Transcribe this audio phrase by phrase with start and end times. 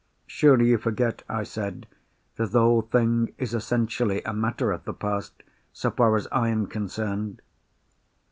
[0.25, 1.85] "Surely you forget," I said,
[2.35, 6.65] "that the whole thing is essentially a matter of the past—so far as I am
[6.65, 7.39] concerned?"